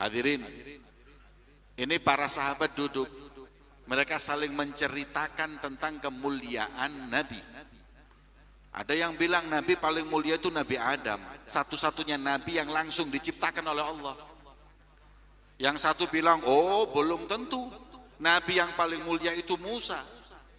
Hadirin, 0.00 0.40
ini 1.76 1.96
para 2.00 2.24
sahabat 2.24 2.72
duduk. 2.72 3.04
Mereka 3.84 4.16
saling 4.16 4.56
menceritakan 4.56 5.60
tentang 5.60 6.00
kemuliaan 6.00 7.12
Nabi. 7.12 7.36
Ada 8.70 8.94
yang 8.96 9.18
bilang 9.18 9.50
Nabi 9.50 9.76
paling 9.76 10.06
mulia 10.08 10.40
itu 10.40 10.48
Nabi 10.48 10.80
Adam. 10.80 11.20
Satu-satunya 11.44 12.16
Nabi 12.16 12.56
yang 12.56 12.70
langsung 12.72 13.12
diciptakan 13.12 13.66
oleh 13.66 13.84
Allah. 13.84 14.14
Yang 15.60 15.84
satu 15.84 16.08
bilang, 16.08 16.40
oh 16.48 16.88
belum 16.88 17.28
tentu. 17.28 17.68
Nabi 18.22 18.56
yang 18.56 18.72
paling 18.78 19.04
mulia 19.04 19.36
itu 19.36 19.58
Musa. 19.60 20.00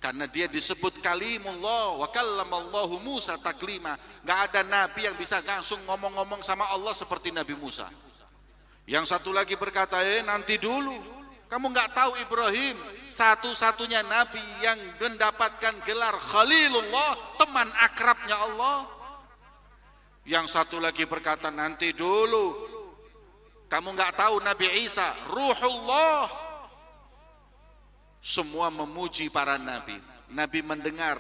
Karena 0.02 0.26
dia 0.30 0.46
disebut 0.50 1.02
kalimullah 1.02 1.98
wa 1.98 2.08
kallamallahu 2.14 3.00
Musa 3.02 3.38
taklima. 3.42 3.98
Gak 4.26 4.54
ada 4.54 4.62
nabi 4.66 5.06
yang 5.06 5.14
bisa 5.14 5.42
langsung 5.46 5.78
ngomong-ngomong 5.86 6.42
sama 6.42 6.66
Allah 6.74 6.94
seperti 6.94 7.30
Nabi 7.30 7.54
Musa. 7.54 7.86
Yang 8.90 9.14
satu 9.14 9.30
lagi 9.32 9.54
berkata, 9.56 10.02
eh 10.02 10.26
nanti 10.26 10.58
dulu. 10.58 11.22
Kamu 11.52 11.68
nggak 11.68 11.92
tahu 11.92 12.12
Ibrahim 12.24 12.80
satu-satunya 13.12 14.08
nabi 14.08 14.40
yang 14.64 14.80
mendapatkan 15.04 15.84
gelar 15.84 16.16
Khalilullah, 16.16 17.36
teman 17.36 17.68
akrabnya 17.76 18.40
Allah. 18.40 18.88
Yang 20.24 20.56
satu 20.56 20.80
lagi 20.80 21.04
berkata 21.04 21.52
nanti 21.52 21.92
dulu. 21.92 22.72
Kamu 23.68 23.92
nggak 23.96 24.16
tahu 24.16 24.40
Nabi 24.44 24.68
Isa, 24.84 25.08
Ruhullah. 25.32 26.28
Semua 28.22 28.70
memuji 28.70 29.28
para 29.34 29.58
nabi. 29.58 29.98
Nabi 30.30 30.62
mendengar 30.62 31.18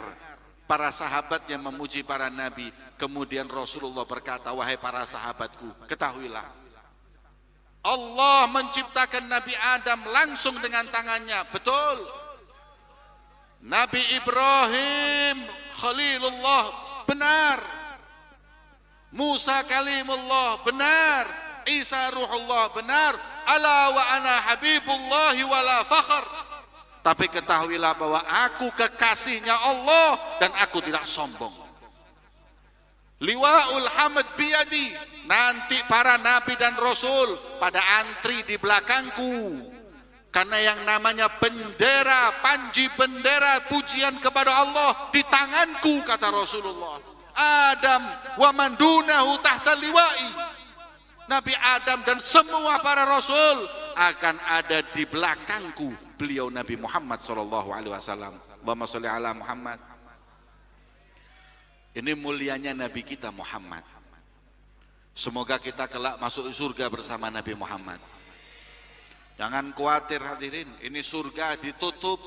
para 0.63 0.93
sahabatnya 0.93 1.57
memuji 1.57 2.05
para 2.05 2.29
nabi. 2.29 2.69
Kemudian 2.95 3.49
Rasulullah 3.49 4.05
berkata, 4.05 4.53
wahai 4.53 4.77
para 4.77 5.01
sahabatku, 5.03 5.89
ketahuilah 5.89 6.60
Allah 7.81 8.45
menciptakan 8.53 9.25
Nabi 9.25 9.57
Adam 9.57 10.05
langsung 10.13 10.53
dengan 10.61 10.85
tangannya. 10.93 11.41
Betul. 11.49 11.97
Nabi 13.65 14.01
Ibrahim 14.17 15.37
Khalilullah 15.81 16.65
benar. 17.09 17.57
Musa 19.11 19.65
kalimullah 19.65 20.61
benar. 20.61 21.25
Isa 21.69 22.09
ruhullah 22.13 22.69
benar. 22.73 23.13
Ala 23.49 23.79
wa 23.97 24.03
ana 24.17 24.35
habibullah 24.49 25.35
wala 25.49 25.77
fakhr. 25.85 26.25
Tapi 27.01 27.25
ketahuilah 27.33 27.97
bahwa 27.97 28.21
aku 28.45 28.69
kekasihnya 28.77 29.57
Allah 29.57 30.21
dan 30.37 30.53
aku 30.61 30.85
tidak 30.85 31.01
sombong. 31.09 31.70
Liwaul 33.21 33.87
hamd 34.01 34.27
biyadi. 34.33 34.87
Nanti 35.29 35.77
para 35.85 36.17
nabi 36.17 36.57
dan 36.57 36.75
rasul 36.81 37.37
pada 37.61 37.79
antri 38.01 38.41
di 38.43 38.57
belakangku. 38.57 39.69
Karena 40.31 40.57
yang 40.63 40.79
namanya 40.87 41.27
bendera, 41.27 42.31
panji 42.39 42.87
bendera 42.95 43.67
pujian 43.67 44.15
kepada 44.23 44.63
Allah 44.63 45.11
di 45.11 45.19
tanganku 45.27 46.07
kata 46.07 46.31
Rasulullah. 46.31 47.03
Adam 47.71 48.03
wa 48.39 48.49
mandunahu 48.55 49.39
tahta 49.43 49.75
liwa'i. 49.75 50.29
Nabi 51.27 51.51
Adam 51.55 51.99
dan 52.03 52.19
semua 52.19 52.83
para 52.83 53.07
rasul 53.07 53.63
akan 53.95 54.35
ada 54.51 54.83
di 54.91 55.07
belakangku 55.07 55.95
beliau 56.19 56.51
Nabi 56.51 56.75
Muhammad 56.75 57.23
sallallahu 57.23 57.71
alaihi 57.71 57.93
wasallam. 57.95 58.35
Allahumma 58.63 58.87
shalli 58.87 59.07
ala 59.07 59.31
Muhammad. 59.31 59.79
Ini 61.91 62.15
mulianya 62.15 62.71
Nabi 62.71 63.03
kita 63.03 63.35
Muhammad. 63.35 63.83
Semoga 65.11 65.59
kita 65.59 65.91
kelak 65.91 66.15
masuk 66.23 66.47
surga 66.55 66.87
bersama 66.87 67.27
Nabi 67.27 67.51
Muhammad. 67.51 67.99
Jangan 69.35 69.75
khawatir 69.75 70.23
hadirin, 70.23 70.69
ini 70.85 71.03
surga 71.03 71.59
ditutup. 71.59 72.19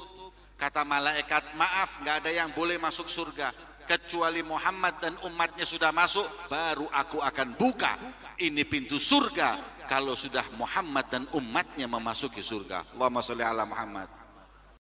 Kata 0.61 0.85
malaikat, 0.85 1.57
maaf 1.57 2.05
nggak 2.05 2.25
ada 2.25 2.31
yang 2.31 2.53
boleh 2.53 2.77
masuk 2.77 3.09
surga. 3.09 3.51
Kecuali 3.85 4.41
Muhammad 4.45 4.97
dan 5.01 5.17
umatnya 5.29 5.65
sudah 5.65 5.93
masuk, 5.93 6.25
baru 6.49 6.89
aku 6.93 7.21
akan 7.21 7.57
buka. 7.57 7.97
Ini 8.41 8.65
pintu 8.69 9.01
surga 9.01 9.57
kalau 9.89 10.17
sudah 10.17 10.45
Muhammad 10.57 11.09
dan 11.09 11.25
umatnya 11.37 11.89
memasuki 11.89 12.41
surga. 12.41 12.97
Allahumma 12.97 13.21
sholli 13.21 13.45
ala 13.45 13.65
Muhammad. 13.65 14.24